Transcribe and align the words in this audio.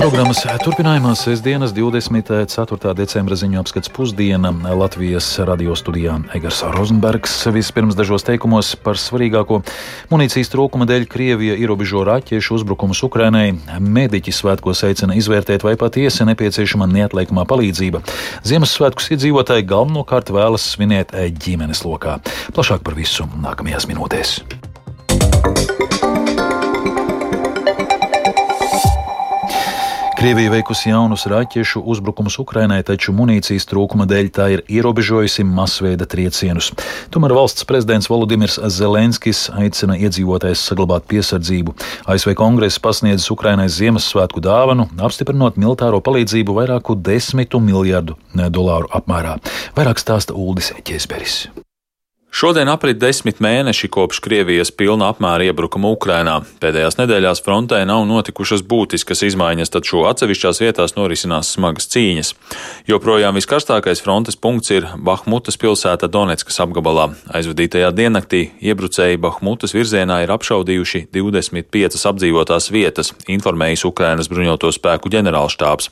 Programmas 0.00 0.38
turpinājumā 0.64 1.10
sestdienas 1.12 1.74
24. 1.76 2.92
decembra 2.96 3.36
ziņu 3.36 3.58
apskats 3.60 3.90
pusdiena 3.92 4.48
Latvijas 4.72 5.26
radio 5.44 5.74
studijā 5.76 6.14
Egars 6.32 6.62
Rozenbergs. 6.72 7.34
Vispirms 7.52 7.98
dažos 7.98 8.24
teikumos 8.24 8.70
par 8.80 8.96
svarīgāko 8.96 9.58
munīcijas 10.08 10.48
trūkuma 10.54 10.86
dēļ 10.88 11.04
Krievija 11.04 11.58
ierobežo 11.60 12.06
raķešu 12.08 12.56
uzbrukumus 12.56 13.04
Ukrainai. 13.04 13.52
Mediķi 13.76 14.32
svētkos 14.32 14.80
aicina 14.88 15.18
izvērtēt, 15.20 15.68
vai 15.68 15.76
patiesi 15.76 16.24
nepieciešama 16.32 16.88
neatliekamā 16.88 17.44
palīdzība. 17.52 18.00
Ziemassvētkus 18.48 19.12
iedzīvotāji 19.18 19.68
galvenokārt 19.68 20.32
vēlas 20.32 20.64
svinēt 20.78 21.12
ģimenes 21.44 21.84
lokā. 21.84 22.22
Plašāk 22.56 22.88
par 22.88 22.96
visu 22.96 23.28
nākamajās 23.44 23.90
minūtēs. 23.92 24.38
Krievija 30.20 30.50
veikusi 30.52 30.90
jaunus 30.90 31.22
raķešu 31.32 31.80
uzbrukumus 31.88 32.34
Ukrainai, 32.42 32.82
taču 32.84 33.14
munīcijas 33.16 33.64
trūkuma 33.70 34.04
dēļ 34.04 34.26
tā 34.36 34.48
ir 34.52 34.62
ierobežojusi 34.68 35.46
masveida 35.48 36.04
triecienus. 36.04 36.68
Tomēr 37.08 37.32
valsts 37.38 37.64
prezidents 37.64 38.10
Volodimirs 38.12 38.58
Zelenskis 38.76 39.46
aicina 39.62 39.96
iedzīvotājus 39.96 40.66
saglabāt 40.68 41.08
piesardzību. 41.08 41.72
ASV 42.04 42.34
kongress 42.36 42.82
pasniedzis 42.84 43.32
Ukrainai 43.32 43.70
Ziemassvētku 43.72 44.44
dāvanu, 44.44 44.90
apstiprinot 45.08 45.56
militāro 45.56 46.02
palīdzību 46.04 46.58
vairāku 46.60 46.98
desmitu 47.00 47.62
miljardu 47.64 48.20
dolāru 48.36 48.92
apmērā. 48.92 49.38
Vairāk 49.72 50.04
stāsta 50.04 50.36
Uldis 50.36 50.74
Ķēsberis. 50.84 51.46
Šodien 52.30 52.68
aprit 52.70 52.94
desmit 52.94 53.40
mēneši 53.42 53.88
kopš 53.90 54.20
Krievijas 54.22 54.70
pilna 54.70 55.08
apmēra 55.10 55.48
iebrukuma 55.48 55.90
Ukrainā. 55.90 56.36
Pēdējās 56.62 56.94
nedēļās 57.00 57.40
frontē 57.42 57.80
nav 57.88 58.04
notikušas 58.06 58.62
būtiskas 58.70 59.24
izmaiņas, 59.26 59.72
taču 59.74 60.04
atsevišķās 60.06 60.60
vietās 60.62 60.94
norisinās 60.94 61.50
smagas 61.56 61.90
cīņas. 61.90 62.30
Joprojām 62.86 63.34
viskarstākais 63.34 64.02
frontes 64.04 64.38
punkts 64.38 64.70
ir 64.70 64.86
Bahmutas 64.94 65.58
pilsēta 65.58 66.06
Donetskas 66.06 66.60
apgabalā. 66.62 67.08
Aizvadītajā 67.34 67.90
diennaktī 67.98 68.44
iebrucēji 68.62 69.18
Bahmutas 69.18 69.74
virzienā 69.74 70.20
ir 70.22 70.30
apšaudījuši 70.30 71.08
25 71.10 72.06
apdzīvotās 72.12 72.70
vietas, 72.70 73.10
informējis 73.26 73.84
Ukrainas 73.90 74.30
bruņoto 74.30 74.70
spēku 74.78 75.10
ģenerālštābs. 75.10 75.90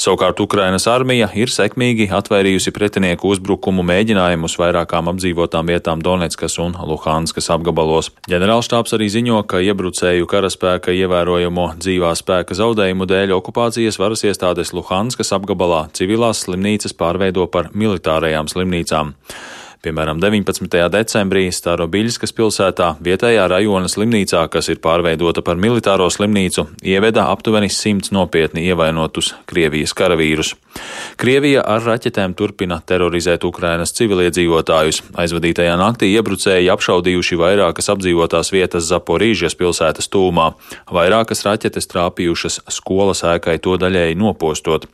Savukārt 0.00 0.40
Ukrainas 0.40 0.88
armija 0.88 1.28
ir 1.36 1.52
sekmīgi 1.52 2.08
atvairījusi 2.08 2.72
pretinieku 2.72 3.36
uzbrukumu 3.36 3.84
mēģinājumus 3.92 4.56
vairākām 4.64 5.12
apdzīvotām 5.12 5.68
vietām 5.68 5.73
vietām 5.74 6.02
Donetskas 6.04 6.56
un 6.62 6.76
Luhanskas 6.88 7.50
apgabalos. 7.52 8.12
Ģenerālštāps 8.30 8.94
arī 8.96 9.10
ziņo, 9.12 9.42
ka 9.50 9.60
iebrucēju 9.64 10.30
karaspēka 10.30 10.94
ievērojamo 10.94 11.66
dzīvā 11.82 12.14
spēka 12.18 12.56
zaudējumu 12.58 13.08
dēļ 13.10 13.34
okupācijas 13.38 14.00
varas 14.00 14.24
iestādes 14.24 14.72
Luhanskas 14.76 15.34
apgabalā 15.36 15.88
civilās 15.96 16.46
slimnīcas 16.46 16.96
pārveido 16.96 17.48
par 17.50 17.72
militārajām 17.74 18.50
slimnīcām. 18.52 19.14
Piemēram, 19.84 20.16
19. 20.16 20.78
decembrī 20.88 21.42
Starobiļskas 21.52 22.32
pilsētā 22.32 22.86
vietējā 23.04 23.42
rajona 23.52 23.90
slimnīcā, 23.92 24.46
kas 24.48 24.70
ir 24.72 24.78
pārveidota 24.80 25.42
par 25.44 25.58
militāro 25.60 26.06
slimnīcu, 26.08 26.64
ieveda 26.80 27.26
aptuveni 27.28 27.68
simts 27.68 28.08
nopietni 28.14 28.64
ievainotus 28.64 29.34
Krievijas 29.50 29.92
karavīrus. 29.92 30.54
Krievija 31.20 31.66
ar 31.68 31.84
raķetēm 31.84 32.32
turpina 32.32 32.80
terorizēt 32.80 33.44
Ukrainas 33.44 33.92
civiliedzīvotājus. 33.98 35.02
Aizvadītajā 35.20 35.76
naktī 35.76 36.14
iebrucēji 36.16 36.72
apšaudījuši 36.72 37.40
vairākas 37.44 37.92
apdzīvotās 37.92 38.54
vietas 38.56 38.88
Zaporīžies 38.88 39.58
pilsētas 39.60 40.08
tūmā. 40.08 40.54
Vairākas 40.96 41.44
raķetes 41.44 41.92
trāpījušas 41.92 42.62
skolas 42.72 43.20
ēkai 43.36 43.60
to 43.60 43.76
daļēji 43.84 44.16
nopostot. 44.16 44.88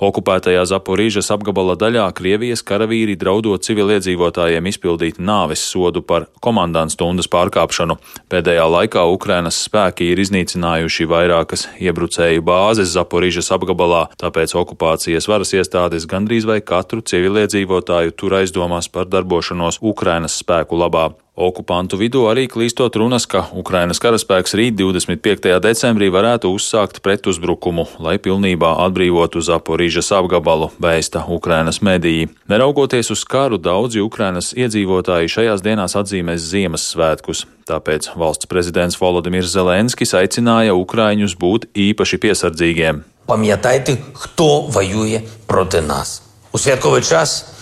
Okupētajā 0.00 0.62
Zaporīžas 0.64 1.26
apgabala 1.34 1.74
daļā 1.76 2.06
Krievijas 2.16 2.62
karavīri 2.64 3.18
draudot 3.20 3.60
civiliedzīvotājiem 3.66 4.70
izpildīt 4.70 5.18
nāves 5.20 5.60
sodu 5.60 6.00
par 6.00 6.24
komandants 6.40 6.96
stundas 6.96 7.28
pārkāpšanu. 7.28 7.98
Pēdējā 8.32 8.64
laikā 8.74 9.04
Ukrainas 9.12 9.60
spēki 9.66 10.08
ir 10.08 10.22
iznīcinājuši 10.24 11.08
vairākas 11.10 11.66
iebrucēju 11.84 12.46
bāzes 12.48 12.94
Zaporīžas 12.96 13.52
apgabalā, 13.52 14.06
tāpēc 14.24 14.56
okupācijas 14.62 15.28
varas 15.28 15.52
iestādes 15.52 16.08
gandrīz 16.08 16.48
vai 16.48 16.62
katru 16.64 17.04
civiliedzīvotāju 17.04 18.16
tur 18.16 18.40
aizdomās 18.40 18.88
par 18.88 19.04
darbošanos 19.12 19.82
Ukrainas 19.84 20.40
spēku 20.40 20.80
labā. 20.80 21.10
Okupantu 21.40 21.96
vidū 21.96 22.26
arī 22.28 22.44
klīstot 22.52 22.98
runas, 23.00 23.24
ka 23.24 23.46
Ukrainas 23.56 23.96
karaspēks 24.02 24.52
rīt 24.60 24.74
25. 24.76 25.54
decembrī 25.64 26.10
varētu 26.12 26.50
uzsākt 26.52 27.00
pretuzbrukumu, 27.00 27.86
lai 28.04 28.18
pilnībā 28.20 28.74
atbrīvotu 28.84 29.40
Zaporīžas 29.40 30.12
apgabalu, 30.18 30.68
vēsta 30.76 31.22
Ukrainas 31.32 31.80
mediji. 31.80 32.28
Neraugoties 32.52 33.08
uz 33.14 33.24
karu, 33.24 33.56
daudzi 33.56 34.02
Ukrainas 34.04 34.52
iedzīvotāji 34.52 35.32
šajās 35.32 35.64
dienās 35.64 35.96
atzīmēs 35.96 36.44
Ziemassvētkus, 36.50 37.46
tāpēc 37.70 38.10
valsts 38.20 38.50
prezidents 38.50 39.00
Volodimirs 39.00 39.54
Zelenskis 39.54 40.12
aicināja 40.20 40.76
Ukraiņus 40.76 41.38
būt 41.40 41.70
īpaši 41.72 42.20
piesardzīgiem. 42.20 43.00
Pamjatajti, 43.30 43.96
kto 44.26 44.50
vajuja 44.74 45.24
proti 45.48 45.80
nas. 45.88 46.18
U 46.52 46.60
svjetkove 46.60 47.00
čas 47.06 47.59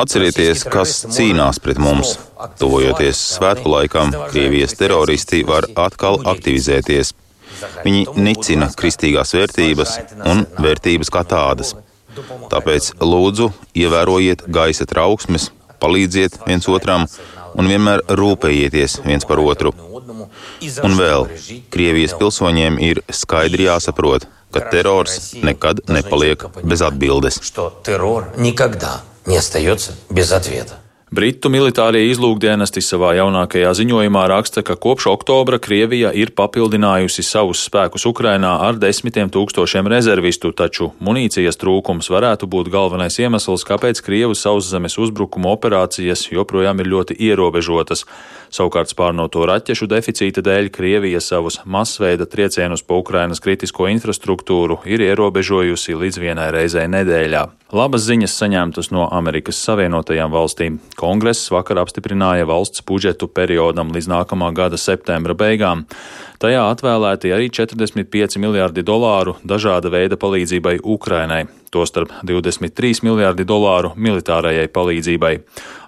Atcerieties, 0.00 0.64
kas 0.70 0.96
cīnās 1.14 1.60
pret 1.62 1.78
mums. 1.78 2.16
Tuvojoties 2.58 3.20
svētku 3.36 3.70
laikam, 3.70 4.10
Krievijas 4.32 4.74
teroristi 4.78 5.44
var 5.46 5.68
atkal 5.78 6.18
aktivizēties. 6.32 7.12
Viņi 7.84 8.06
nicina 8.16 8.70
kristīgās 8.76 9.34
vērtības 9.36 9.96
un 10.26 10.42
vērtības 10.58 11.12
kā 11.12 11.22
tādas. 11.28 11.74
Tāpēc 12.50 12.94
lūdzu, 12.98 13.50
ievērojiet 13.78 14.42
gaisa 14.50 14.86
trauksmes, 14.90 15.50
palīdziet 15.80 16.40
viens 16.48 16.66
otram 16.68 17.06
un 17.54 17.70
vienmēr 17.70 18.02
rūpējieties 18.18 19.00
viens 19.06 19.26
par 19.28 19.42
otru. 19.42 19.72
Un 20.82 20.98
vēl, 20.98 21.28
Krievijas 21.70 22.16
pilsoņiem 22.18 22.78
ir 22.82 23.02
skaidri 23.14 23.68
jāsaprot, 23.68 24.26
ka 24.52 24.60
terors 24.72 25.34
nekad 25.42 25.80
nepaliek 25.88 26.44
bez 26.62 26.82
atbildes. 26.82 27.40
Britu 31.10 31.50
militārie 31.50 32.04
izlūkdienesti 32.06 32.78
savā 32.86 33.16
jaunākajā 33.18 33.72
ziņojumā 33.74 34.20
raksta, 34.30 34.62
ka 34.62 34.76
kopš 34.78 35.08
oktobra 35.10 35.58
Krievija 35.58 36.12
ir 36.14 36.30
papildinājusi 36.38 37.24
savus 37.26 37.64
spēkus 37.66 38.06
Ukrainā 38.06 38.52
ar 38.68 38.78
desmitiem 38.78 39.26
tūkstošiem 39.34 39.90
rezervistu, 39.90 40.52
taču 40.54 40.92
munīcijas 41.02 41.58
trūkums 41.58 42.12
varētu 42.14 42.46
būt 42.54 42.70
galvenais 42.70 43.18
iemesls, 43.18 43.66
kāpēc 43.66 43.98
Krievu 44.06 44.38
sauszemes 44.38 45.00
uzbrukuma 45.02 45.50
operācijas 45.50 46.28
joprojām 46.30 46.78
ir 46.78 46.94
ļoti 46.94 47.18
ierobežotas. 47.18 48.06
Savukārt 48.54 48.94
spārnoto 48.94 49.42
raķešu 49.50 49.90
deficīta 49.90 50.46
dēļ 50.46 50.70
Krievija 50.70 51.18
savus 51.18 51.58
masveida 51.66 52.30
triecienus 52.30 52.86
pa 52.86 53.02
Ukrainas 53.02 53.42
kritisko 53.42 53.90
infrastruktūru 53.90 54.78
ir 54.86 55.02
ierobežojusi 55.10 55.98
līdz 55.98 56.22
vienai 56.22 56.52
reizei 56.54 56.86
nedēļā. 56.86 57.48
Labas 57.70 58.02
ziņas 58.02 58.32
saņemtas 58.34 58.88
no 58.90 59.04
Amerikas 59.14 59.60
Savienotajām 59.62 60.32
valstīm. 60.34 60.80
Kongress 61.00 61.48
vakar 61.48 61.78
apstiprināja 61.80 62.44
valsts 62.44 62.82
budžetu 62.84 63.24
periodam 63.32 63.88
līdz 63.94 64.08
nākamā 64.10 64.50
gada 64.52 64.76
septembra 64.76 65.32
beigām. 65.32 65.86
Tajā 66.42 66.66
atvēlēti 66.74 67.32
arī 67.32 67.48
45 67.56 68.36
miljārdi 68.42 68.84
dolāru 68.84 69.38
dažāda 69.40 69.88
veida 69.92 70.20
palīdzībai 70.20 70.76
Ukrainai, 70.84 71.46
tostarp 71.72 72.12
23 72.28 73.00
miljārdi 73.06 73.48
dolāru 73.48 73.94
militārajai 73.96 74.68
palīdzībai. 74.76 75.34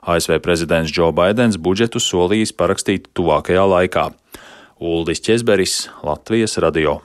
ASV 0.09 0.41
prezidents 0.41 0.93
Džo 0.93 1.13
Baidens 1.13 1.61
budžetu 1.61 2.01
solījis 2.01 2.57
parakstīt 2.57 3.13
tuvākajā 3.13 3.69
laikā. 3.77 4.09
Uldis 4.83 5.21
Česberis, 5.23 5.91
Latvijas 6.03 6.57
radio. 6.59 7.03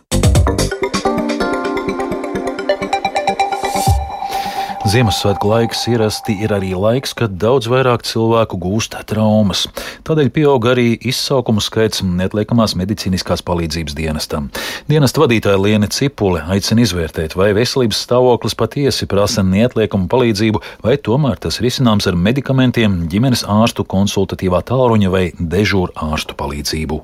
Ziemassvētku 4.87 5.49
laiks 5.51 5.81
ierasti 5.91 6.31
ir 6.45 6.53
arī 6.55 6.69
laiks, 6.71 7.11
kad 7.17 7.33
daudz 7.41 7.67
vairāk 7.67 8.05
cilvēku 8.07 8.55
gūst 8.61 8.93
traumas. 9.09 9.65
Tādēļ 10.07 10.29
pieaug 10.31 10.67
arī 10.71 10.85
izsaukumu 11.11 11.59
skaits 11.65 12.05
neatliekamās 12.07 12.77
medicīniskās 12.79 13.43
palīdzības 13.43 13.97
dienestam. 13.97 14.47
Dienesta 14.87 15.25
vadītāja 15.25 15.59
Liene 15.59 15.91
Cipule 15.91 16.45
aicina 16.55 16.85
izvērtēt, 16.85 17.35
vai 17.35 17.49
veselības 17.57 17.99
stāvoklis 18.07 18.55
patiesi 18.55 19.09
prasa 19.11 19.43
neatliekamu 19.43 20.07
palīdzību, 20.13 20.63
vai 20.87 20.95
tomēr 20.95 21.43
tas 21.43 21.59
risināms 21.59 22.07
ar 22.07 22.15
medikamentiem, 22.15 23.01
ģimenes 23.11 23.43
ārstu 23.43 23.83
konsultatīvā 23.83 24.63
tālruņa 24.71 25.11
vai 25.11 25.27
dežūra 25.35 25.99
ārstu 26.13 26.39
palīdzību. 26.39 27.03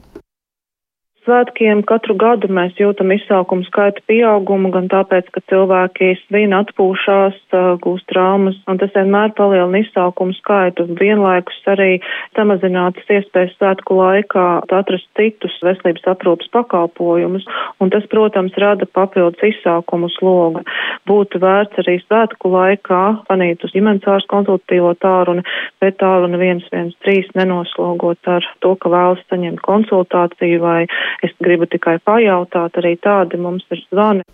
Svētkiem 1.24 1.81
katru 1.88 2.16
gadu 2.20 2.50
mēs 2.52 2.75
jūtam 2.80 3.12
izsaukumu 3.16 3.66
skaita 3.68 4.04
pieaugumu, 4.10 4.72
gan 4.74 4.90
tāpēc, 4.92 5.30
ka 5.34 5.42
cilvēki 5.52 6.14
svin 6.25 6.56
atpūšās, 6.58 7.38
gūst 7.84 8.08
traumas, 8.12 8.58
un 8.68 8.80
tas 8.81 8.92
vienmēr 8.96 9.34
palielina 9.38 9.84
izsaukumu 9.84 10.36
skaitu. 10.38 10.86
Vienlaikus 11.00 11.60
arī 11.72 11.98
samazinātas 12.38 13.10
iespējas 13.18 13.56
svētku 13.58 13.98
laikā 14.00 14.48
atrast 14.68 15.08
citus 15.18 15.56
veselības 15.64 16.08
aprūpas 16.14 16.52
pakalpojumus, 16.56 17.48
un 17.84 17.94
tas, 17.94 18.06
protams, 18.12 18.56
rada 18.60 18.88
papildus 18.90 19.44
izsaukumu 19.54 20.12
slogu. 20.18 20.64
Būtu 21.10 21.42
vērts 21.44 21.84
arī 21.84 21.98
svētku 22.04 22.52
laikā 22.54 23.04
panīt 23.30 23.64
uz 23.64 23.74
ģimenes 23.76 24.08
ārstu 24.08 24.31
konsultatīvo 24.34 24.94
tālruni, 25.04 25.46
bet 25.84 26.00
tālruni 26.04 26.40
113 26.40 27.36
nenoslogot 27.40 28.31
ar 28.31 28.46
to, 28.64 28.76
ka 28.80 28.92
vēlas 28.92 29.24
saņemt 29.31 29.64
konsultāciju 29.64 30.62
vai 30.64 30.81
Es 31.21 31.36
gribu 31.44 31.68
tikai 31.69 32.00
pajautāt, 32.04 32.80
arī 32.81 32.95
tādi 33.01 33.39
mums 33.39 33.68
ir 33.71 33.83
zvani. 33.92 34.25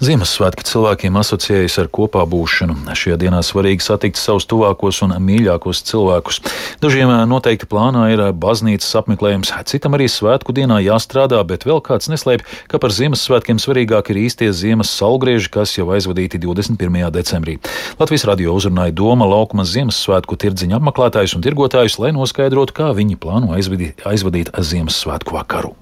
Ziemassvētki 0.00 0.64
cilvēkiem 0.64 1.16
asociējas 1.20 1.74
ar 1.82 1.88
kopā 1.92 2.22
būšanu. 2.28 2.72
Šajā 2.96 3.18
dienā 3.20 3.42
svarīgi 3.44 3.84
satikt 3.84 4.16
savus 4.16 4.46
tuvākos 4.48 5.02
un 5.04 5.12
mīļākos 5.26 5.82
cilvēkus. 5.90 6.38
Dažiem 6.80 7.12
noteikti 7.28 7.68
plānā 7.68 8.06
ir 8.14 8.22
baznīcas 8.32 8.96
apmeklējums, 9.02 9.52
citam 9.68 9.98
arī 9.98 10.06
svētku 10.08 10.54
dienā 10.56 10.78
jāstrādā, 10.86 11.42
bet 11.44 11.66
vēl 11.68 11.82
kāds 11.84 12.08
neslēpj, 12.12 12.48
ka 12.72 12.80
par 12.80 12.96
Ziemassvētkiem 12.96 13.60
svarīgāk 13.60 14.08
ir 14.14 14.22
īstie 14.24 14.48
ziemas 14.56 14.88
salgrieži, 14.96 15.52
kas 15.52 15.76
jau 15.76 15.90
aizvadīti 15.92 16.40
21. 16.40 17.04
decembrī. 17.12 17.58
Latvijas 18.00 18.24
radio 18.32 18.56
uzrunāja 18.56 18.96
Doma 18.96 19.28
laukuma 19.28 19.68
Ziemassvētku 19.68 20.40
tirdziņa 20.40 20.80
apmeklētājus 20.80 21.36
un 21.36 21.44
tirgotājus, 21.44 22.00
lai 22.00 22.16
noskaidrotu, 22.16 22.78
kā 22.80 22.88
viņi 22.96 23.20
plāno 23.20 23.52
aizvadīt, 23.52 24.00
aizvadīt 24.08 24.56
Ziemassvētku 24.56 25.36
vakaru. 25.36 25.76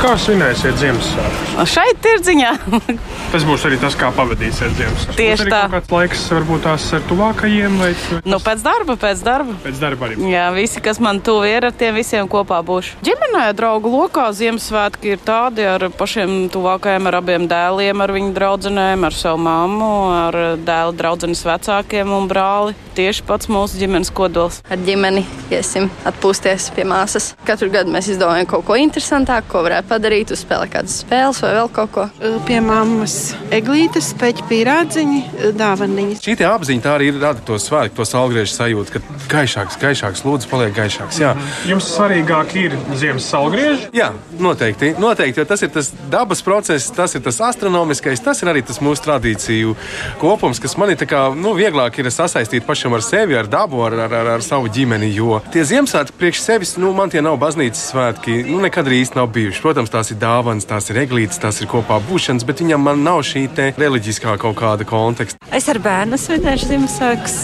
Kā 0.00 0.14
svinēsiet 0.16 0.78
Ziemassvētkus? 0.80 1.68
Šeit, 1.68 1.98
tirdziņā. 2.04 2.50
tas 3.32 3.44
būs 3.44 3.62
arī 3.68 3.76
tas, 3.82 3.92
kā 4.00 4.08
pavadīsiet 4.16 4.72
Ziemassvētkus. 4.78 5.16
Tieši 5.18 5.46
tā. 5.52 5.60
Kāds 5.74 5.92
laiks 5.92 6.24
varbūt 6.32 6.62
tās 6.64 6.86
ar 6.96 7.04
tuvākajiem 7.08 7.76
vai? 7.80 7.90
Nu, 8.24 8.38
pēc 8.44 8.64
darba, 8.64 8.96
pēc 9.00 9.20
darba. 9.24 9.56
Pēc 9.64 9.80
darba 9.80 10.08
arī. 10.08 10.16
Jā, 10.32 10.46
visi, 10.56 10.80
kas 10.84 11.00
man 11.04 11.20
tuvi 11.24 11.52
ir, 11.52 11.68
ar 11.68 11.76
tiem 11.76 11.96
visiem 11.96 12.28
kopā 12.32 12.62
būšu. 12.64 12.98
Ģimenē, 13.04 13.44
draugu 13.56 13.92
lokā 13.92 14.24
Ziemassvētki 14.36 15.14
ir 15.14 15.22
tādi 15.24 15.64
ar 15.68 15.84
pašiem 15.96 16.50
tuvākajiem, 16.52 17.08
ar 17.08 17.20
abiem 17.20 17.48
dēliem, 17.48 18.04
ar 18.04 18.14
viņu 18.16 18.32
draudzenēm, 18.36 19.08
ar 19.08 19.16
savu 19.16 19.40
mammu, 19.44 19.90
ar 20.16 20.40
dēlu 20.64 20.96
draudzenes 20.96 21.44
vecākiem 21.48 22.16
un 22.16 22.28
brāli. 22.28 22.76
Tieši 22.96 23.24
pats 23.28 23.48
mūsu 23.52 23.80
ģimenes 23.80 24.12
kodols. 24.12 24.60
Ar 24.68 24.80
ģimeni 24.84 25.24
iesim 25.52 25.88
atpūsties 26.08 26.68
pie 26.76 26.88
māsas. 26.88 27.32
Katru 27.48 27.70
gadu 27.72 27.92
mēs 27.94 28.10
izdomājam 28.12 28.48
kaut 28.50 28.66
ko 28.68 28.76
interesantāku, 28.80 29.48
ko 29.54 29.64
varētu 29.70 29.90
padarīt, 29.90 30.32
uzspēlēt 30.34 30.72
kādas 30.74 30.96
spēles 31.04 31.40
vai 31.44 31.52
vēl 31.56 31.70
kaut 31.74 31.92
ko. 31.94 32.06
Pie 32.48 32.58
mammas 32.64 33.16
eglītes, 33.54 34.10
peķa 34.20 34.46
pīrādziņi, 34.50 35.20
dāvaniņas. 35.58 36.22
Šī 36.24 36.36
apziņa 36.48 36.84
tā 36.84 36.94
arī 36.96 37.10
rada 37.14 37.42
to 37.46 37.58
svētku, 37.60 38.00
to 38.00 38.06
salgriežu 38.08 38.54
sajūtu, 38.56 38.96
ka 38.96 39.02
gaišāks, 39.30 39.78
gaišāks, 39.80 40.24
lūdzu, 40.26 40.50
paliek 40.50 40.74
gaišāks. 40.76 41.20
Jā. 41.22 41.34
Jums 41.68 41.90
svarīgāk 41.94 42.54
ir 42.58 42.76
ziemas 42.98 43.28
salgrieži? 43.30 43.90
Jā, 43.96 44.10
noteikti, 44.40 44.94
noteikti, 45.00 45.42
jo 45.42 45.46
tas 45.48 45.62
ir 45.66 45.72
tas 45.74 45.92
dabas 46.10 46.42
process, 46.46 46.90
tas 46.94 47.14
ir 47.14 47.24
tas 47.24 47.40
astronomiskais, 47.50 48.22
tas 48.24 48.42
ir 48.42 48.50
arī 48.52 48.64
tas 48.66 48.80
mūsu 48.82 49.06
tradīciju 49.06 49.76
kopums, 50.20 50.60
kas 50.62 50.76
man 50.80 50.94
ir 50.94 51.06
kā, 51.10 51.28
nu, 51.36 51.54
vieglāk 51.58 52.00
ir 52.00 52.10
sasaistīt 52.12 52.66
pašam 52.66 52.96
ar 52.98 53.04
sevi, 53.06 53.38
ar 53.38 53.50
dabu, 53.50 53.84
ar, 53.86 53.98
ar, 54.06 54.16
ar, 54.22 54.32
ar 54.36 54.46
savu 54.46 54.70
ģimeni. 54.72 55.12
Jo 55.14 55.40
tie 55.52 55.64
Ziemassvētki 55.66 56.18
priekš 56.18 56.42
sevis, 56.44 56.74
nu, 56.80 56.92
man 56.96 57.12
tie 57.12 57.22
nav 57.24 57.38
baznīcas 57.40 57.90
svētki, 57.92 58.40
nu, 58.48 58.60
nekad 58.64 58.88
īsti 58.90 59.18
nav 59.18 59.30
bijuši. 59.34 59.59
Protams, 59.60 59.90
tās 59.92 60.08
ir 60.08 60.16
dāvanas, 60.16 60.64
tās 60.64 60.88
ir 60.88 61.02
eglītes, 61.02 61.36
tās 61.40 61.58
ir 61.60 61.68
kopā 61.68 61.98
būšanas, 62.08 62.46
bet 62.48 62.62
viņam 62.62 62.86
nav 63.02 63.20
šī 63.28 63.42
reliģiskā 63.76 64.38
kaut 64.40 64.56
kāda 64.56 64.86
konteksta. 64.88 65.36
Es 65.52 65.68
ar 65.68 65.80
bērnu 65.84 66.16
svinēšu 66.16 66.70
Ziemassvētkus. 66.70 67.34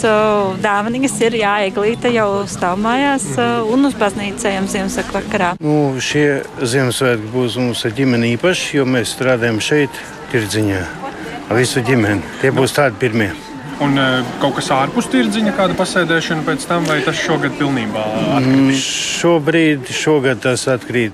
Dāvanas 0.63 1.17
ir 1.21 1.37
jāieglīta 1.37 2.09
jau 2.15 2.29
stāv 2.49 2.79
mājās 2.81 3.27
un 3.69 3.85
uz 3.85 3.97
baznīcu 3.99 4.49
ejam 4.49 4.69
Ziemassvētku 4.71 5.13
vakarā. 5.19 5.51
Nu, 5.61 5.93
šie 6.01 6.41
Ziemassvētki 6.57 7.29
būs 7.35 7.59
mums 7.61 7.85
ar 7.85 7.93
ģimeni 7.99 8.33
īpaši, 8.37 8.79
jo 8.79 8.87
mēs 8.89 9.13
strādājam 9.13 9.61
šeit, 9.61 10.01
tirdziņā, 10.33 10.81
visu 11.53 11.85
ģimeni. 11.85 12.25
Tie 12.41 12.53
būs 12.55 12.73
tādi 12.79 12.97
pirmie. 13.03 13.29
Un 13.85 13.93
kaut 14.41 14.57
kas 14.57 14.71
ārpus 14.73 15.05
tirdziņa, 15.13 15.53
kāda 15.53 15.77
pasēdēšana 15.77 16.47
pēc 16.47 16.65
tam, 16.65 16.89
vai 16.89 16.97
tas 17.05 17.21
šogad 17.21 17.53
pilnībā 17.59 18.09
atkrīt? 18.39 18.57
Mm, 18.57 18.75
šobrīd, 18.81 19.93
šogad 19.93 20.41
tas 20.47 20.65
atkrīt. 20.73 21.13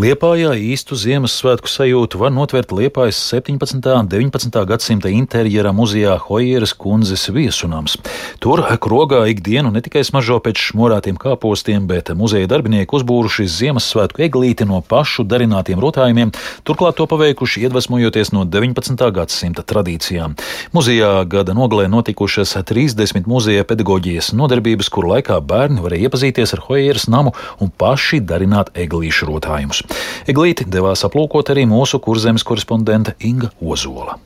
Liepājā 0.00 0.54
īstu 0.56 0.96
Ziemassvētku 0.96 1.68
sajūtu 1.68 2.16
var 2.22 2.30
notvert 2.32 2.70
Liepājas 2.72 3.18
17. 3.34 3.84
un 3.84 4.06
19. 4.08 4.54
gadsimta 4.64 5.10
interjera 5.12 5.74
muzejā 5.76 6.14
Hojeras 6.24 6.72
kundzes 6.72 7.26
viesunams. 7.28 7.98
Tur 8.40 8.62
krogā 8.80 9.18
ikdienu 9.28 9.68
ne 9.74 9.82
tikai 9.84 10.00
smaržo 10.08 10.38
pēc 10.40 10.62
šmorātiem 10.70 11.18
kāpostiem, 11.20 11.84
bet 11.90 12.14
muzeja 12.16 12.48
darbinieki 12.48 12.96
uzbūruši 12.96 13.44
Ziemassvētku 13.58 14.24
eglīti 14.24 14.64
no 14.70 14.78
pašu 14.80 15.26
darinātiem 15.28 15.82
rotājumiem, 15.84 16.32
turklāt 16.64 16.96
to 16.96 17.04
paveikuši 17.10 17.66
iedvesmojoties 17.66 18.32
no 18.32 18.46
19. 18.48 19.04
gadsimta 19.18 19.66
tradīcijām. 19.68 20.38
Muzejā 20.72 21.12
gada 21.28 21.52
nogalē 21.52 21.90
notikušas 21.92 22.56
30 22.72 23.28
muzeja 23.28 23.68
pedagoģijas 23.68 24.32
nodarbības, 24.32 24.88
kuru 24.88 25.12
laikā 25.12 25.42
bērni 25.44 25.84
varēja 25.84 26.08
iepazīties 26.08 26.56
ar 26.56 26.64
Hojeras 26.70 27.10
namu 27.12 27.36
un 27.60 27.68
paši 27.68 28.24
darināt 28.24 28.72
eglīšu 28.72 29.28
rotājumus. 29.28 29.84
Eglīti 30.30 30.66
devās 30.68 31.04
aplūkot 31.08 31.52
arī 31.54 31.66
mūsu 31.70 32.00
kurzemes 32.02 32.46
korespondente 32.46 33.16
Inga 33.20 33.50
Ozola. 33.60 34.18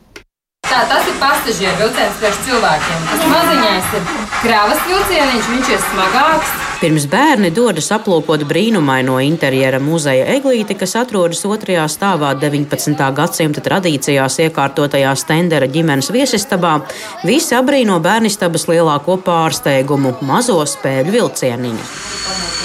Tā, 0.65 0.81
tas 0.91 1.07
ir 1.07 1.15
pasažieru 1.21 1.77
vilciens 1.85 2.17
priekš 2.19 2.39
cilvēkiem. 2.47 3.03
Tas 3.11 3.27
maziņais 3.31 3.91
ir 3.99 4.07
kravas 4.41 4.81
vilcieniņš, 4.89 5.51
viņš 5.53 5.69
ir 5.75 5.83
smagāks. 5.85 6.55
Pirms 6.81 7.05
bērni 7.13 7.51
dodas 7.55 7.91
aplūkot 7.95 8.43
brīnumaino 8.49 9.21
interjera 9.23 9.79
muzeja 9.81 10.25
eglīti, 10.35 10.75
kas 10.81 10.97
atrodas 10.99 11.45
otrajā 11.47 11.85
stāvā 11.93 12.33
19. 12.41 13.07
gadsimta 13.21 13.63
tradīcijās 13.65 14.41
iekārtotajā 14.49 15.15
Stendera 15.21 15.71
ģimenes 15.71 16.11
viesistabā, 16.17 16.79
visi 17.29 17.55
abrīno 17.55 18.01
bērnistabas 18.03 18.67
lielāko 18.73 19.21
pārsteigumu- 19.23 20.17
mazo 20.33 20.59
spēļu 20.75 21.19
vilcieniņu. 21.21 22.64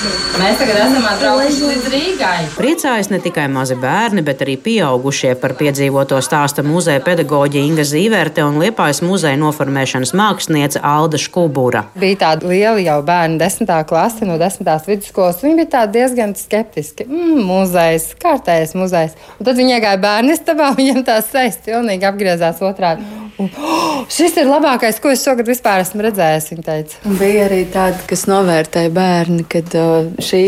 Mēs 0.00 0.56
tagad 0.56 0.78
esam 0.80 1.04
atbraukuši 1.04 1.66
līdz 1.68 1.88
Rīgai. 1.92 2.36
Priecājas 2.56 3.10
ne 3.12 3.18
tikai 3.20 3.44
mazi 3.52 3.74
bērni, 3.76 4.22
bet 4.24 4.40
arī 4.40 4.54
pieaugušie 4.56 5.34
par 5.42 5.52
piedzīvoto 5.58 6.16
stāsta 6.24 6.64
muzeja 6.64 7.02
pedagoģa 7.04 7.60
Inga 7.60 7.84
Zīverte 7.84 8.46
un 8.46 8.56
Liepājas 8.62 9.02
muzeja 9.04 9.36
noformēšanas 9.42 10.14
māksliniece 10.16 10.80
Alda 10.80 11.20
Škubura. 11.20 11.84
Bija 12.00 12.16
tāda 12.22 12.48
liela 12.48 12.80
jau 12.80 12.96
bērnu 13.04 13.36
desmitā 13.42 13.82
klase 13.90 14.24
no 14.24 14.38
desmitās 14.40 14.88
vidusskolas. 14.88 15.42
Viņi 15.44 15.58
bija 15.60 15.84
diezgan 15.92 16.32
skeptiski. 16.38 17.04
Mm, 17.04 17.44
muzejs, 17.50 18.14
kārtējs 18.24 18.72
muzejs. 18.80 19.18
Un 19.36 19.50
tad 19.50 19.60
viņi 19.60 19.76
iegāja 19.76 20.00
bērnu 20.00 20.32
istabā, 20.32 20.70
viņiem 20.80 21.04
tās 21.04 21.28
sejas 21.28 21.60
pilnīgi 21.66 22.08
apgriezās 22.08 22.64
otrādi. 22.64 23.04
Un, 23.40 23.48
oh, 23.56 24.00
šis 24.12 24.34
ir 24.40 24.48
labākais, 24.48 24.98
ko 25.00 25.12
es 25.12 25.22
šogad 25.24 25.48
vispār 25.48 25.80
esmu 25.80 26.04
redzējis. 26.04 26.98
Bija 27.20 27.46
arī 27.46 27.62
tādi, 27.72 28.02
kas 28.10 28.26
novērtēja 28.28 28.92
bērni, 28.92 29.46
kad 29.48 29.72
uh, 29.80 29.89
šī 30.22 30.44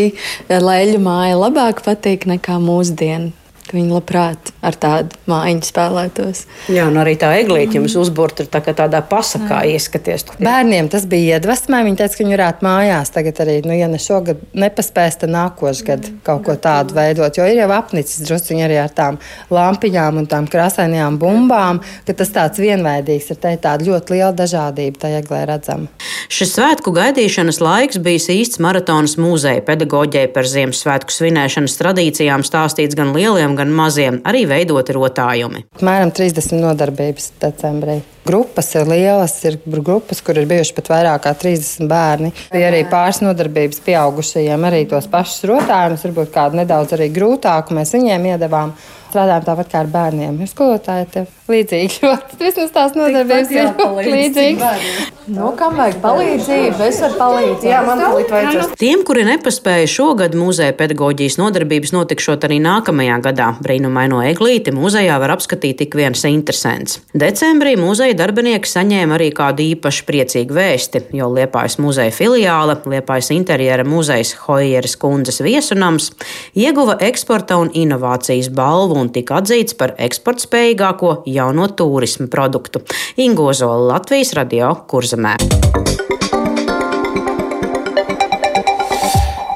leļu 0.48 0.98
māja 1.02 1.38
labāk 1.40 1.84
patīk 1.86 2.28
nekā 2.30 2.58
mūsdienu 2.62 3.32
ka 3.32 3.41
viņi 3.70 3.92
labprāt 3.94 4.50
ar 4.64 4.76
tādu 4.78 5.18
mājiņu 5.30 5.66
spēlētos. 5.66 6.42
Jā, 6.72 6.86
un 6.90 6.98
arī 7.00 7.14
tā 7.20 7.30
eglīte 7.38 7.78
jums 7.78 7.94
uzburta 8.00 8.46
tā 8.50 8.60
tādā 8.66 9.02
pasakā 9.06 9.62
ieskaties. 9.72 10.26
Bērniem 10.42 10.90
tas 10.92 11.06
bija 11.08 11.38
iedvesmē. 11.38 11.82
Viņi 11.86 12.00
teica, 12.00 12.16
ka 12.16 12.24
viņi 12.24 12.36
varētu 12.36 12.66
mājās 12.66 13.12
tagad 13.14 13.40
arī, 13.44 13.58
nu, 13.66 13.76
ja 13.76 13.88
ne 13.90 14.00
šogad 14.02 14.42
nepaspēs, 14.58 15.20
tad 15.22 15.32
nākošais 15.34 15.84
gads 15.86 16.12
kaut 16.26 16.44
ko 16.46 16.56
tādu 16.60 16.96
veidot. 16.98 17.38
Jo 17.38 17.46
ir 17.48 17.62
jau 17.62 17.70
apnicis 17.76 18.24
drusciņi 18.26 18.66
arī 18.66 18.78
ar 18.82 18.92
tām 18.96 19.20
lampiņām 19.52 20.20
un 20.22 20.28
tām 20.30 20.48
krāsainajām 20.50 21.18
bumbām, 21.22 21.82
ka 22.06 22.16
tas 22.18 22.32
tāds 22.34 22.62
vienveidīgs 22.62 23.32
ir. 23.32 23.40
Te 23.42 23.54
tāda 23.62 23.86
ļoti 23.86 24.16
liela 24.16 24.32
dažādība 24.36 25.06
tajā 25.06 25.22
eglē 25.22 25.42
redzama. 25.50 25.88
Šis 26.32 26.54
svētku 26.56 26.92
gaidīšanas 26.94 27.58
laiks 27.62 27.98
bijis 28.02 28.28
īsts 28.32 28.60
maratons 28.62 29.16
mūzeja 29.20 29.64
pedagoģijai 29.66 30.30
par 30.32 30.46
Ziemassvētku 30.48 31.12
svinēšanas 31.12 31.74
tradīcijām 31.80 32.44
stāstīts 32.46 32.96
gan 32.98 33.12
lieliem, 33.16 33.51
gan 33.58 33.62
gan 33.62 33.74
maziem, 33.76 34.20
arī 34.28 34.44
veidoti 34.50 34.94
rotājumi. 34.96 35.66
Mēram 35.84 36.12
30 36.14 36.58
nodarbības 36.62 37.32
decembrī. 37.42 38.00
Grupas 38.26 38.68
ir 38.78 38.86
lielas, 38.86 39.34
ir 39.48 39.58
grupas, 39.66 40.22
kur 40.22 40.38
ir 40.38 40.46
bijuši 40.50 40.76
pat 40.76 40.90
vairāk 40.92 41.24
kā 41.26 41.34
30 41.42 41.90
bērni. 41.90 42.32
Bija 42.52 42.70
arī 42.70 42.84
pāris 42.90 43.18
nodarbības 43.24 43.82
pieaugušajiem, 43.86 44.66
arī 44.68 44.84
tos 44.90 45.10
pašus 45.10 45.46
rotājumus, 45.50 46.06
varbūt 46.06 46.34
kādu 46.34 46.62
nedaudz 46.62 46.94
arī 46.94 47.10
grūtāku 47.14 47.74
mēs 47.74 47.96
viņiem 47.96 48.34
iedavām 48.34 48.76
strādājam 49.12 49.44
tāpat 49.44 49.72
kā 49.72 49.80
ar 49.82 49.90
bērniem. 49.92 50.38
Ir 50.40 50.48
skolotāji 50.48 51.08
tev 51.12 51.32
līdzīgi. 51.52 52.12
Vismaz 52.40 52.70
tās 52.72 52.94
nodarbības 52.96 53.50
ir 53.52 53.72
līdzīgas. 54.08 54.86
Nu, 55.32 55.52
kam 55.58 55.76
vajag 55.78 55.98
palīdzību? 56.02 56.80
Es 56.86 57.00
varu 57.04 57.18
palīdzēt. 57.20 57.66
Jā, 57.68 57.82
man 57.86 58.00
palīdz 58.02 58.32
vajadzēs. 58.32 58.72
Tiem, 58.80 59.04
kuri 59.06 59.26
nepaspēja 59.28 59.90
šogad 59.90 60.36
muzeja 60.38 60.74
pedagoģijas 60.78 61.38
nodarbības 61.38 61.92
notikšot 61.94 62.46
arī 62.48 62.58
nākamajā 62.64 63.18
gadā, 63.26 63.50
brīnumaino 63.62 64.22
eglīti 64.26 64.74
muzejā 64.74 65.18
var 65.22 65.36
apskatīt 65.36 65.82
tik 65.84 65.96
viens 65.98 66.24
interesants. 66.28 66.98
Decembrī 67.14 67.76
muzeja 67.80 68.11
darbinieki 68.18 68.68
saņēma 68.68 69.16
arī 69.16 69.28
kādu 69.36 69.64
īpaši 69.74 70.04
priecīgu 70.08 70.56
vēsti, 70.56 71.02
jo 71.18 71.28
Liepājas 71.32 71.78
muzeja 71.82 72.12
filiāle, 72.14 72.76
Liepājas 72.92 73.32
interjera 73.34 73.86
muzejs 73.88 74.34
Hojeras 74.46 74.96
kundzes 75.00 75.42
viesunams, 75.44 76.10
ieguva 76.58 76.98
eksporta 77.04 77.58
un 77.62 77.72
inovācijas 77.74 78.50
balvu 78.54 79.00
un 79.02 79.12
tika 79.14 79.40
atzīts 79.40 79.78
par 79.78 79.96
eksportspējīgāko 79.98 81.22
jauno 81.32 81.68
turismu 81.76 82.28
produktu. 82.32 82.84
Ingozola 83.16 83.94
Latvijas 83.94 84.34
radio 84.38 84.74
Kurzemē. 84.88 85.36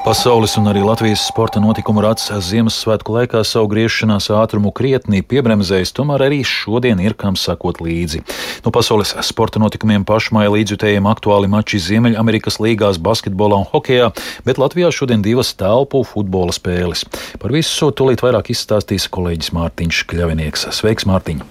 Pasaules 0.07 0.53
un 0.55 0.69
arī 0.71 0.79
Latvijas 0.87 1.25
sporta 1.27 1.59
notikumu 1.59 1.99
rats 1.99 2.29
Ziemassvētku 2.31 3.11
laikā 3.11 3.41
savu 3.43 3.67
griešanās 3.73 4.29
ātrumu 4.31 4.71
krietni 4.71 5.19
piebremzējis, 5.19 5.91
tomēr 5.97 6.23
arī 6.29 6.37
šodien 6.47 7.01
ir 7.03 7.11
kam 7.19 7.35
sakot 7.35 7.81
līdzi. 7.83 8.21
No 8.63 8.71
pasaules 8.71 9.11
sporta 9.27 9.59
notikumiem 9.59 10.05
pašmāja 10.07 10.53
līdzjutējiem 10.53 11.09
aktuāli 11.11 11.51
mači 11.51 11.81
Ziemeļamerikas 11.83 12.61
līgās 12.63 13.01
basketbolā 13.03 13.59
un 13.65 13.67
hokejā, 13.73 14.13
bet 14.47 14.63
Latvijā 14.63 14.93
šodien 14.95 15.27
divas 15.27 15.51
telpu 15.59 16.05
futbola 16.07 16.55
spēles. 16.55 17.03
Par 17.43 17.51
visu 17.51 17.91
tūlīt 17.91 18.23
vairāk 18.23 18.55
izstāstīs 18.55 19.11
kolēģis 19.11 19.51
Mārtiņš 19.59 20.03
Kļavinieks. 20.07 20.69
Sveiks, 20.79 21.09
Mārtiņ! 21.11 21.43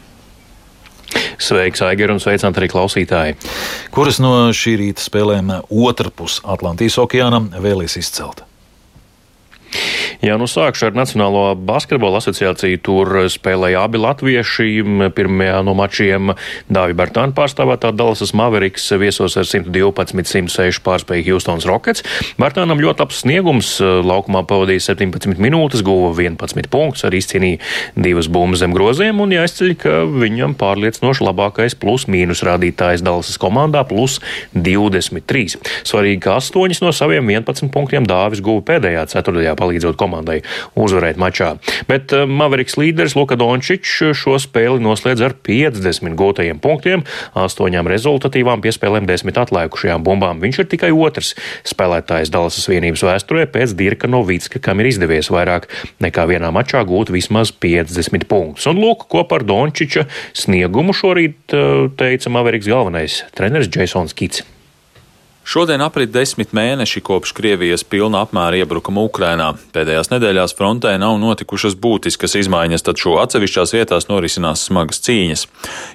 Sveiks, 1.37 1.85
Aigar, 1.85 2.17
un 2.17 2.25
sveicināti 2.25 2.65
arī 2.65 2.73
klausītāji. 2.73 3.37
Kuras 3.93 4.17
no 4.25 4.33
šī 4.57 4.79
rīta 4.81 5.05
spēlēm 5.05 5.59
otrpus 5.69 6.41
Atlantijas 6.49 6.97
okeānam 7.05 7.53
vēlēs 7.53 8.01
izcelt? 8.01 8.46
Jā, 10.25 10.39
nu 10.41 10.47
sākšu 10.49 10.89
ar 10.89 10.95
Nacionālo 10.97 11.43
basketbola 11.69 12.23
asociāciju. 12.23 12.79
Tur 12.81 13.11
spēlēja 13.29 13.83
abi 13.85 14.01
latvieši. 14.01 14.69
Pirmajā 15.13 15.59
no 15.67 15.75
mačiem 15.77 16.33
Dāvi 16.73 16.97
Bartāna 16.97 17.37
pārstāvētā 17.37 17.91
Dallasas 17.93 18.33
Mavericks 18.37 18.89
viesos 18.97 19.37
ar 19.37 19.45
112-106 19.45 20.81
pārspēja 20.87 21.27
Houstons 21.29 21.67
Rockets. 21.69 22.05
Bartānam 22.41 22.81
ļoti 22.81 23.05
labs 23.05 23.21
sniegums. 23.25 23.75
Laukumā 24.07 24.47
pavadīja 24.49 24.87
17 24.95 25.37
minūtes, 25.43 25.85
guva 25.85 26.15
11 26.17 26.71
punktus, 26.73 27.05
arī 27.05 27.21
izcīnīja 27.21 27.61
divas 28.09 28.31
bumbas 28.33 28.65
zem 28.65 28.73
groziem 28.77 29.21
un 29.21 29.37
jāizceļ, 29.37 29.77
ka 29.83 29.99
viņam 30.09 30.57
pārliecinoši 30.57 31.29
labākais 31.29 31.77
plus-mínus 31.83 32.45
rādītājs 32.47 33.05
Dallasas 33.05 33.37
komandā 33.43 33.85
plus 33.89 34.17
23. 34.57 35.61
Svarīgi, 35.85 36.23
ka 36.25 36.41
8 36.41 36.81
no 36.87 36.97
saviem 36.97 37.35
11 37.37 37.69
punktiem 37.75 38.09
Dāvis 38.09 38.41
guva 38.45 38.65
pēdējā 38.73 39.05
ceturtajā 39.13 39.57
palīdzot 39.61 39.93
komandai 39.93 40.06
uzvarēt 40.79 41.19
mačā. 41.21 41.57
Bet 41.91 42.15
eh, 42.15 42.25
Maveriks 42.27 42.79
līderis 42.81 43.17
Luka 43.19 43.39
Dončičs 43.39 44.15
šo 44.17 44.37
spēli 44.43 44.83
noslēdz 44.85 45.25
ar 45.27 45.37
50 45.47 46.17
gūtajiem 46.19 46.61
punktiem, 46.63 47.05
8 47.37 47.91
rezultatīvām 47.93 48.63
piespēlēm, 48.65 49.09
10 49.09 49.43
atlikušajām 49.45 50.05
bumbām. 50.07 50.41
Viņš 50.45 50.63
ir 50.63 50.71
tikai 50.73 50.93
otrs 50.95 51.35
spēlētājs 51.67 52.33
Dalasas 52.35 52.69
vienības 52.71 53.05
vēsturē 53.07 53.47
pēc 53.53 53.77
Dirka 53.79 54.11
Novicka, 54.11 54.63
kam 54.63 54.83
ir 54.83 54.91
izdevies 54.93 55.31
vairāk 55.33 55.69
nekā 56.05 56.27
vienā 56.31 56.53
mačā 56.55 56.83
gūt 56.87 57.13
vismaz 57.15 57.53
50 57.53 58.29
punktus. 58.31 58.69
Un 58.71 58.83
lūk, 58.83 59.09
kopā 59.13 59.41
ar 59.41 59.47
Dončiča 59.49 60.07
sniegumu 60.37 60.97
šorīt 60.97 61.57
eh, 61.57 61.87
teica 61.99 62.33
Maveriks 62.33 62.71
galvenais 62.71 63.23
treneris 63.37 63.73
Jasons 63.73 64.17
Kits. 64.17 64.47
Šodien 65.57 65.81
aprit 65.81 66.11
desmit 66.13 66.51
mēneši 66.53 67.01
kopš 67.01 67.31
Krievijas 67.33 67.81
pilna 67.89 68.21
apmēra 68.27 68.59
iebrukuma 68.61 69.07
Ukrainā. 69.09 69.47
Pēdējās 69.73 70.11
nedēļās 70.13 70.53
frontē 70.59 70.93
nav 71.01 71.17
notikušas 71.23 71.79
būtiskas 71.81 72.37
izmaiņas, 72.43 72.85
taču 72.85 73.17
atsevišķās 73.23 73.73
vietās 73.79 74.11
norisinās 74.13 74.67
smagas 74.69 75.01
cīņas. 75.09 75.49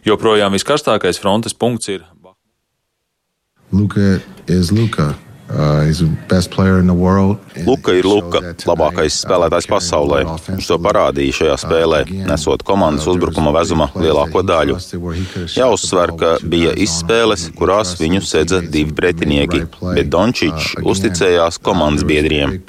Joprojām 0.09 0.57
viskarstākais 0.57 1.21
frontes 1.21 1.53
punkts 1.53 1.93
ir. 1.93 2.07
Luka 3.69 4.17
Luka. 5.51 7.39
Uh, 7.55 7.65
Luka 7.65 7.93
ir 7.93 8.05
Luka, 8.07 8.39
labākais 8.65 9.17
spēlētājs 9.25 9.67
pasaulē. 9.67 10.21
Viņš 10.47 10.67
to 10.69 10.77
parādīja 10.81 11.35
šajā 11.41 11.57
spēlē, 11.65 11.99
nesot 12.29 12.63
komandas 12.63 13.07
uzbrukuma 13.11 13.51
vezuma 13.55 13.89
lielāko 13.95 14.43
daļu. 14.47 14.77
Jāuzsver, 15.57 16.13
ka 16.19 16.31
bija 16.43 16.71
izspēles, 16.79 17.49
kurās 17.57 17.93
viņu 17.99 18.21
sedza 18.23 18.61
divi 18.63 18.95
pretinieki, 18.95 19.65
bet 19.81 20.11
Dončičs 20.11 20.77
uzticējās 20.87 21.59
komandas 21.63 22.07
biedriem. 22.07 22.61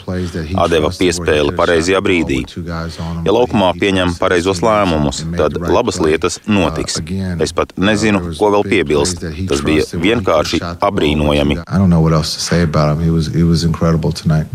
Atdeva 0.58 0.90
piespēli 0.96 1.54
pareizajā 1.58 2.02
brīdī. 2.02 2.42
Ja 2.66 3.36
laukumā 3.36 3.70
pieņem 3.78 4.16
pareizos 4.18 4.62
lēmumus, 4.64 5.22
tad 5.38 5.60
labas 5.62 6.00
lietas 6.02 6.40
notiks. 6.50 6.98
Es 7.42 7.54
pat 7.54 7.76
nezinu, 7.78 8.34
ko 8.40 8.50
vēl 8.56 8.66
piebilst. 8.74 9.22
Tas 9.48 9.62
bija 9.64 9.86
vienkārši 10.02 10.62
apbrīnojami 10.82 11.60
about 12.72 12.96
him. 12.96 13.04
He 13.04 13.12
was 13.12 13.28
he 13.36 13.44
was 13.44 13.68
incredible 13.68 14.16
tonight. 14.16 14.48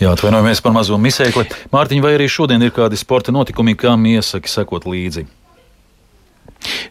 Jā, 0.00 0.10
atvainojamies 0.16 0.62
par 0.64 0.72
mazo 0.74 0.96
misēkli. 0.98 1.44
Mārtiņ, 1.74 2.00
vai 2.02 2.16
arī 2.16 2.26
šodien 2.32 2.64
ir 2.64 2.72
kādi 2.74 2.98
sporta 2.98 3.34
notikumi, 3.34 3.76
kam 3.78 4.08
iesaki 4.08 4.50
sekot 4.50 4.88
līdzi? 4.88 5.28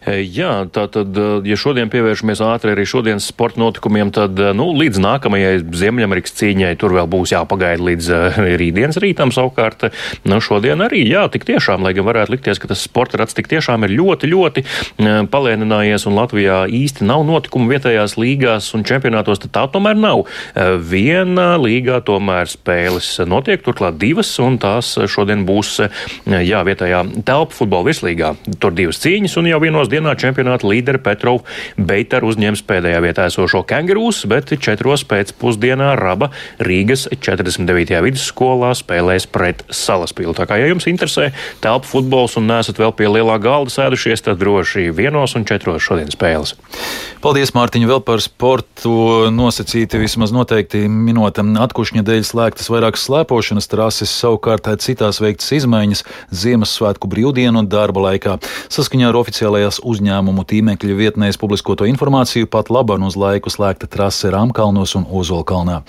Jā, 0.06 0.52
tā 0.74 0.86
tad, 0.90 1.16
ja 1.46 1.56
šodien 1.58 1.90
pievēršamies 1.92 2.42
ātri 2.42 2.72
arī 2.74 2.84
šodienas 2.88 3.28
sporta 3.30 3.60
notikumiem, 3.62 4.10
tad 4.14 4.38
nu, 4.58 4.68
līdz 4.74 4.98
nākamajai 5.02 5.52
Ziemeļamerikas 5.78 6.34
cīņai 6.40 6.72
tur 6.80 6.96
vēl 6.96 7.08
būs 7.10 7.34
jāpagaida 7.34 7.84
līdz 7.86 8.10
rītdienas 8.62 8.98
rītam. 9.02 9.32
Savukārt, 9.34 9.86
nu, 10.28 10.40
šodien 10.42 10.82
arī, 10.84 11.04
jā, 11.08 11.24
tik 11.32 11.46
tiešām, 11.48 11.86
lai 11.86 11.94
gan 11.96 12.08
varētu 12.08 12.34
likties, 12.34 12.60
ka 12.62 12.70
tas 12.72 12.82
sporta 12.82 13.20
rats 13.20 13.36
tik 13.38 13.50
tiešām 13.52 13.86
ir 13.86 13.94
ļoti, 13.94 14.30
ļoti 14.32 14.64
palēninājies 15.32 16.06
un 16.10 16.18
Latvijā 16.18 16.62
īsti 16.66 17.06
nav 17.08 17.24
notikumu 17.28 17.70
vietējās 17.72 18.16
līgās 18.20 18.72
un 18.76 18.86
čempionātos, 18.88 19.42
tad 19.44 19.54
tā 19.54 19.64
tomēr 19.76 19.98
nav. 19.98 20.24
Viena 20.90 21.52
līgā 21.60 22.02
tomēr 22.06 22.50
spēles 22.50 23.14
notiek, 23.28 23.62
turklāt 23.64 24.00
divas, 24.02 24.34
un 24.42 24.58
tās 24.62 24.94
šodien 25.12 25.46
būs, 25.48 25.78
jā, 26.26 26.62
vietējā 26.66 27.04
telpu 27.26 27.62
futbola 27.62 27.90
virslīgā. 27.90 28.34
Tur 28.62 28.74
divas 28.76 29.00
cīņas, 29.02 29.38
un 29.40 29.50
jau 29.52 29.61
vienos 29.62 29.90
dienā 29.90 30.14
čempionāta 30.18 30.66
līderi 30.66 30.98
Petrov 31.02 31.42
Beitar 31.78 32.24
uzņems 32.26 32.64
pēdējā 32.66 33.02
vietā 33.04 33.26
esošo 33.30 33.62
kengurūs, 33.68 34.24
bet 34.30 34.50
četros 34.62 35.04
pēcpusdienā 35.08 35.92
Raba 36.00 36.32
Rīgas 36.62 37.06
49. 37.14 37.94
vidusskolā 38.06 38.72
spēlēs 38.78 39.28
pret 39.30 39.62
Salaspīlu. 39.70 40.34
Tā 40.38 40.48
kā, 40.50 40.58
ja 40.58 40.70
jums 40.70 40.88
interesē 40.90 41.30
telpu 41.62 41.90
futbols 41.92 42.34
un 42.40 42.48
nesat 42.50 42.80
vēl 42.82 42.94
pie 42.98 43.10
lielā 43.12 43.38
galda 43.42 43.70
sēdušies, 43.74 44.24
tad 44.26 44.40
droši 44.42 44.88
vienos 44.96 45.36
un 45.38 45.46
četros 45.48 45.84
šodien 45.86 46.10
spēles. 46.14 46.56
Paldies, 47.22 47.54
Mārtiņ, 47.54 47.86
vēl 47.86 48.02
par 48.02 48.22
sportu 48.24 49.30
nosacīti 49.30 50.00
vismaz 50.02 50.34
noteikti 50.34 50.82
minūtam 50.90 51.54
atkušņa 51.62 52.02
dēļ 52.08 52.26
slēgtas 52.26 52.70
vairākas 52.72 53.06
slēpošanas 53.06 53.70
trases, 53.70 54.10
savukārt 54.10 54.66
citās 54.82 55.22
veiktas 55.22 55.52
izmaiņas 55.60 56.02
Ziemassvētku 56.42 57.10
brīvdienu 57.12 57.62
un 57.62 57.70
darba 57.70 58.08
laikā. 58.08 58.38
Saskaņā 58.72 59.12
ar 59.12 59.18
oficiālu 59.20 59.51
oficiālajās 59.52 59.80
uzņēmumu 59.84 60.44
tīmekļa 60.48 60.94
vietnēs 60.96 61.36
publiskoto 61.36 61.84
informāciju, 61.84 62.48
pat 62.48 62.70
laban 62.70 63.04
uz 63.04 63.16
laiku 63.16 63.50
slēgta 63.52 63.86
trase 63.86 64.30
Rāmkalnos 64.32 64.96
un 64.96 65.04
Ozolkalnā. 65.04 65.82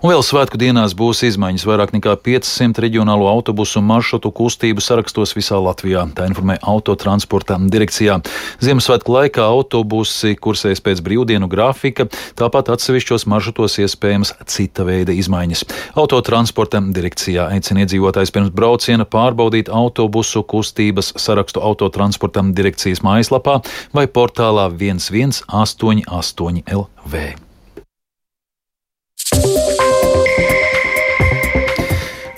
Un 0.00 0.12
vēl 0.12 0.22
svētku 0.22 0.56
dienās 0.56 0.94
būs 0.94 1.24
izmaiņas 1.26 1.66
vairāk 1.66 1.92
nekā 1.92 2.14
500 2.16 2.80
reģionālo 2.80 3.26
autobusu 3.28 3.82
maršrutu 3.82 4.30
kustību 4.30 4.80
sarakstos 4.80 5.34
visā 5.36 5.58
Latvijā. 5.58 6.06
Tā 6.14 6.28
informē 6.30 6.56
autotransporta 6.62 7.58
direkcijā. 7.60 8.20
Ziemassvētku 8.62 9.12
laikā 9.12 9.44
autobusi 9.44 10.36
kursēs 10.38 10.80
pēc 10.80 11.02
brīvdienu 11.04 11.50
grafika, 11.50 12.06
tāpat 12.38 12.70
atsevišķos 12.76 13.26
maršrutos 13.28 13.80
iespējams 13.82 14.34
cita 14.46 14.86
veida 14.86 15.12
izmaiņas. 15.12 15.66
Autotransporta 16.00 16.80
direkcijā 16.94 17.50
aicina 17.56 17.84
iedzīvotājs 17.84 18.32
pirms 18.32 18.54
brauciena 18.54 19.04
pārbaudīt 19.04 19.68
autobusu 19.68 20.44
kustības 20.46 21.12
sarakstu 21.20 21.60
autotransporta 21.64 22.46
direkcijas 22.56 22.99
mājaslapā 23.06 23.60
vai 23.96 24.06
portālā 24.06 24.70
1188 24.72 26.64
LV. 26.66 27.49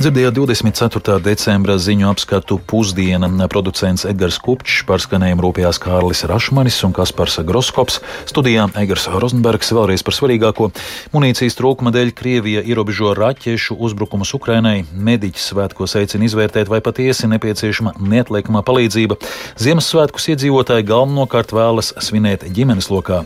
Dzirdējāt 0.02 0.34
24. 0.34 1.20
decembra 1.22 1.76
ziņu 1.78 2.08
apskatu 2.10 2.56
pusdiena. 2.66 3.28
Producents 3.46 4.02
Edgars 4.08 4.40
Kupčs, 4.42 4.80
par 4.88 4.98
skanējumu 4.98 5.44
rūpējās 5.44 5.78
Kārlis 5.78 6.24
Rašmanis 6.26 6.80
un 6.88 6.94
Kaspars 6.96 7.36
Groskops. 7.46 8.00
Studijā 8.26 8.64
Egars 8.80 9.06
Rozenbergs 9.06 9.70
vēlreiz 9.70 10.02
par 10.02 10.16
svarīgāko. 10.16 10.72
Munīcijas 11.14 11.54
trūkuma 11.60 11.92
dēļ 11.94 12.10
Krievija 12.18 12.64
ierobežo 12.66 13.12
raķešu 13.14 13.78
uzbrukumus 13.78 14.34
Ukrainai. 14.34 14.82
Mediķis 14.90 15.52
svētkos 15.52 15.94
aicina 16.02 16.26
izvērtēt, 16.26 16.66
vai 16.72 16.82
patiesi 16.82 17.30
nepieciešama 17.30 17.94
neatliekamā 18.02 18.64
palīdzība. 18.66 19.20
Ziemassvētkus 19.62 20.32
iedzīvotāji 20.34 20.88
galvenokārt 20.90 21.54
vēlas 21.54 21.94
svinēt 22.02 22.48
ģimenes 22.50 22.90
lokā. 22.90 23.22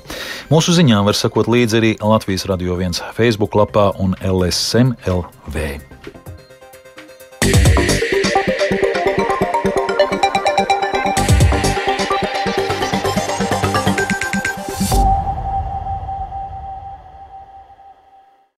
Mūsu 0.52 0.76
ziņām 0.76 1.08
var 1.08 1.16
sakot 1.16 1.48
līdzi 1.48 1.80
arī 1.80 1.96
Latvijas 2.04 2.44
Radio 2.52 2.76
1 2.76 3.00
Facebook 3.16 3.56
lapā 3.56 3.94
un 3.96 4.12
LSM 4.20 4.98
LV. 5.08 6.25